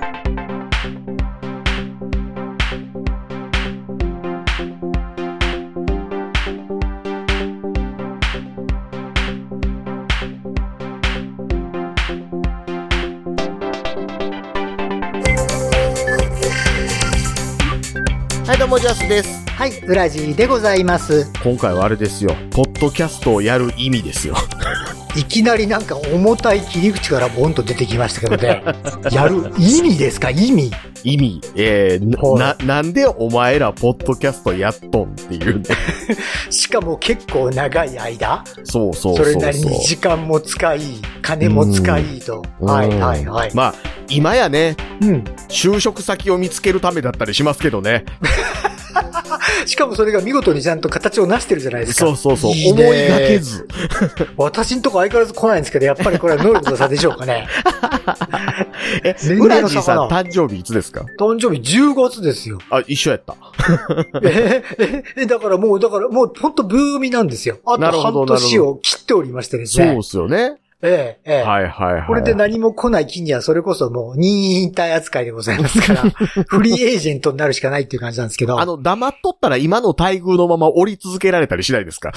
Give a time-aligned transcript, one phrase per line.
[18.45, 19.43] はい、どうも、ジャスです。
[19.49, 21.31] はい、ウラジーでございます。
[21.43, 22.35] 今回はあれですよ。
[22.51, 24.35] ポッドキャストをやる意味ですよ。
[25.17, 28.61] いきなりなんか重たい切り口からボンと出てきましたけどね。
[29.11, 30.29] やる意味ですか？
[30.29, 30.71] 意味？
[31.05, 31.41] 意味。
[31.55, 35.63] えー、はな、なんでお前らポッドキャストやっとんっていうね。
[36.51, 38.43] しかも結構長い間？
[38.65, 39.33] そうそうそうそう。
[39.33, 40.81] それなりに時間も使い、
[41.21, 42.43] 金も使いと。
[42.59, 43.51] うんはいはいはい。
[43.53, 43.75] まあ、
[44.09, 45.23] 今やね、うん。
[45.49, 48.05] 就職先を見つけるためだったりしますけどね。
[49.65, 52.05] しかもそれが見事にちゃんと形を成してるじゃないですか。
[52.05, 52.51] そうそうそう。
[52.51, 53.67] いいね思いがけず。
[54.37, 57.47] 私んとこ相変わらず来ないんですけど、やっぱりこれは能力の差でしょうかね。
[59.03, 60.07] え、年ウ齢の差かな？
[60.07, 61.05] ラジーさん誕生日いつですか？
[61.19, 62.59] 誕生日10月ですよ。
[62.69, 63.35] あ、一緒やった。
[64.23, 67.57] えええだからもう、だからもう本当ブーミなんですよ。
[67.65, 70.03] あとなるほど半年を切っておりましてですねそうっ。
[70.03, 70.57] すよね。
[70.81, 71.41] ええ、ええ。
[71.43, 72.07] はいはいはい。
[72.07, 76.01] これで何も来ない金にはそれこそもう任意引退扱いでございますから、
[76.47, 78.59] フリーエージェントになるしかないっていう感じなんですけど。
[78.59, 82.11] あの、黙っとったら今の待遇のまま降り続けられたりしないですか？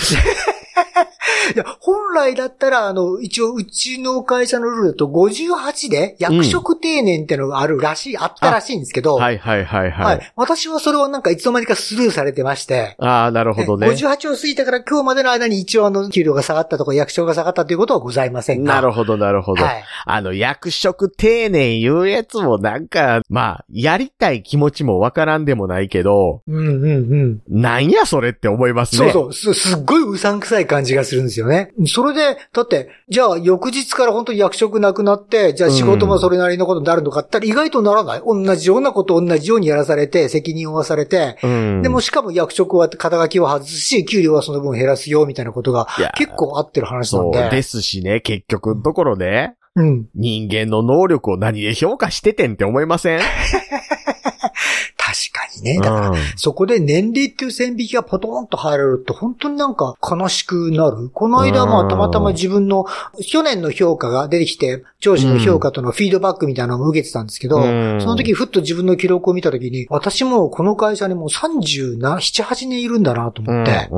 [1.54, 10.20] いや、本来だったら、あの、一応、うちの会社のルールだと58で役職定年ってのがあるらしい、あったらしいんですけど、はいはいはいははいい。
[10.36, 13.88] 私はそれをなんかいつの間にかスルーされてまして、ああ、なるほどね。
[13.88, 18.74] 58を過ぎたから今日までの間に一応あの、給料が下がったとか役所が下がったということはございませんが。
[18.74, 19.64] なるほど、なるほど。
[19.64, 19.84] はい。
[20.04, 27.42] あの、役職丁寧言うやつもなんか、まあ、やりたい気持ちもわからんでもないけど、うんうんうん。
[27.48, 29.10] なんやそれって思いますね。
[29.10, 29.54] そうそう。
[29.54, 31.72] す、すっごいうさんくさい感じがするんですよね。
[31.86, 38.22] それで、だって、じゃあ翌日から本当に役職なくなって、じゃあ仕事もそれなりのことになるのかって言ったら意外とならない。
[38.24, 41.82] 同じようなことを同じようにやらされて、責任を負わされて、うん。
[41.82, 47.40] でもしかも役職は肩書きを外すし、給料はその分減らすよ、みたいなことが結構合ってる話なんで。
[47.40, 50.08] そうですしね、結局のところね、うん。
[50.14, 53.20] 人間の能力を何で評価しててんって思いません？
[55.58, 55.80] 確かにね。
[55.80, 56.16] だから、うん。
[56.36, 61.10] そこで年齢っていう線引きがポトンと入られると本当になんか悲しくなる。
[61.10, 61.86] この間まうん。
[61.86, 62.86] あたまたま自分の
[63.26, 68.00] 去年の評価が出てきて、上司の評価とのフィードバックみたいなのを受けてたんですけど、うん。
[68.00, 73.90] その時ふっと自分の記録を見た時に、私もこの会社にもう37、7、8年いるんだなと思って、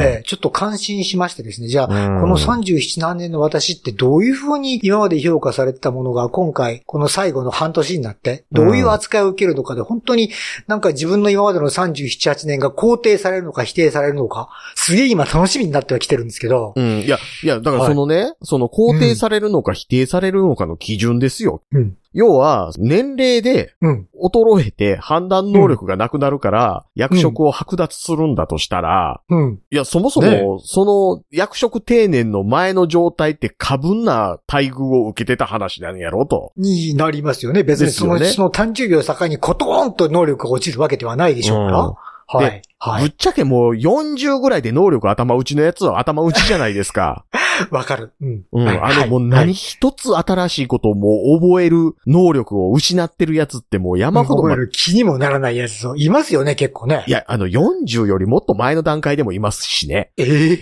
[0.00, 2.20] ええちょっと感心しましてですね、じゃあ、うん。
[2.20, 10.30] この37何年の私ってどういうふうに今まで評価されてたものが今回、この最後の半年になって、どういう扱いを受けるのかで、本当に
[10.66, 17.00] なんか自分の今までの37、8年が肯定されるのか否定されるのか、すげえ今楽しみになってはきてるんですけど、うん。
[17.00, 21.62] いや、いや、だからそのね、その肯定されるのか否定されるのかの基準ですよ。
[21.72, 21.96] うん。
[22.14, 24.08] 要は、年齢でうん。
[24.22, 29.60] 衰えて判断能力がなくなるから、役職を剥奪するんだとしたら、うん。
[29.70, 36.52] いや、そもそねも、その役職定年の前の状態って過分な待遇を受けてた話なんやろと。
[36.56, 37.64] になりますよね。
[37.64, 41.80] 別にその、ねその誕生日を境にコトーンと能力が落ちるわけではないでしょうから。
[41.80, 41.94] うん
[42.26, 42.62] はいで。
[42.78, 43.02] はい。
[43.02, 47.24] ぶっちゃけもう40ぐらいで能力頭打ちのやつは頭打ちじゃないですか。
[47.70, 48.12] わかる。
[48.20, 48.42] うん。
[48.52, 48.64] うん。
[48.64, 57.04] はいあのもうはい何一つ新しいことをもう覚える能力を失ってるやつってもう山ほど、ま覚える気にもならないやつ、いますよね、結構ね。
[57.06, 60.10] いや、あの40よりもっと前の段階でもいますしね。
[60.16, 60.54] ええ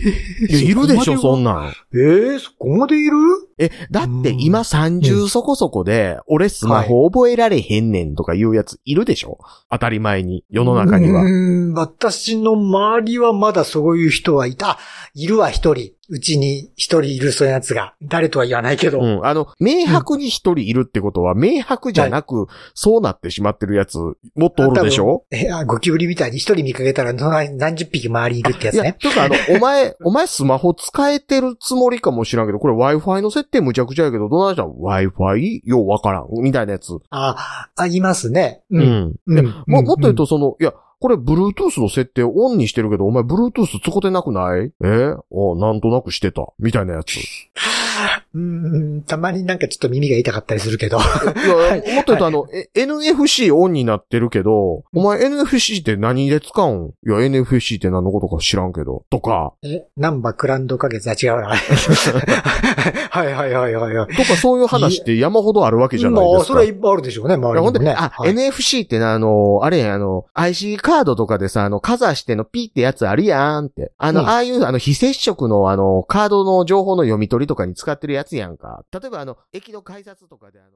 [0.49, 1.55] いや、いるでしょ、そんな。
[1.55, 1.73] なん。
[1.95, 3.13] ええそこまでいる？
[3.59, 9.39] え、だってうん今30そこそこで、俺スマホ覚えられへんねんとかいうやついるでしょ？
[9.71, 11.27] 当たり前に、世の中にはう。
[11.27, 14.79] ーん、私の周りはまだそういう人はいた。
[15.15, 15.93] いるわ、一人。
[16.09, 17.95] うちに一人いるそういうやつが。
[18.03, 19.01] 誰とは言わないけど。
[19.01, 19.27] うん。
[19.27, 23.97] あの、明白に一人いるってことは、明白じゃなく、そうなってしまってるやつ、
[24.35, 25.25] もっとおるでしょ？
[25.31, 28.97] え、あ、ゴキブリみたいに一人見かけたら何何十匹周りにいるってやいや、つね。
[29.01, 34.55] とかあの、お前、お前スマホ使えてるつもりかもしらんけど、これ Wi-Fi の設定むちゃくちゃやけど、どうなん？
[34.55, 35.61] じゃん ?Wi-Fi?
[35.65, 36.27] ようわからん。
[36.43, 36.99] みたいなやつ。
[37.11, 38.63] あ、ありますね。
[38.71, 38.79] う。
[38.79, 39.15] うんん。
[39.27, 39.47] うん。
[39.67, 40.73] も、もっと言うと、と、その、いや、
[41.03, 44.71] これ、Bluetooth の設定オンにしてるけど、お前、Bluetooth 使ってなくない？
[44.85, 45.15] え？
[45.31, 46.47] おなんとなくしてた。
[46.61, 47.17] みたいなやつ。
[47.17, 47.23] い
[48.35, 50.99] うん、たまになんかちょっと耳が痛かったりするけど。
[50.99, 51.03] や、
[51.95, 56.87] もっと言うと、あの、え NFC オンになってるけど、お前 NFC って何で使うん？
[57.07, 59.03] いや、NFC って何のことか知らんけど。
[59.11, 61.49] とか、え、ナンバークランド花月、あ、違うな。
[63.11, 64.17] はいはいはいはいはい。
[64.17, 66.47] とかそういう話って山ほどあるわけじゃないまあ、ですか。
[66.47, 67.99] それはいっぱいあるでしょうね、周いやほんで、りにもね。
[68.01, 73.93] あ、はい NFC ってな、あの、あれあの、IC カードとかでさ、あの、かざしてのピーってやつあるやんって。
[73.99, 78.85] あの、うんああいう、あの、非接触の、あの、カードの情報の読み取りとかに使ってるやつやんか。
[78.93, 80.71] 例えば、あの、駅の改札とかで、あの、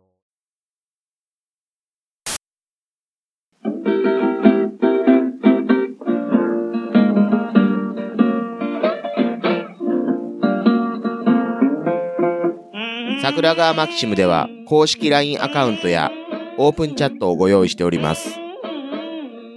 [13.22, 16.10] 桜川マキシムでは公式 LINE アカウントや
[16.58, 18.45] オープンチャットをご用意しております。